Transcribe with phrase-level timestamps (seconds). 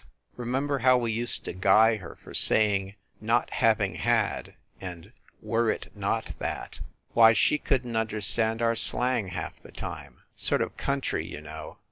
[0.35, 5.11] Remember how we used to guy her for saying "not having had" and
[5.43, 6.79] "were it not that?"
[7.13, 10.23] Why, she couldn t understand our slang half the time.
[10.35, 11.77] Sort of country, you know.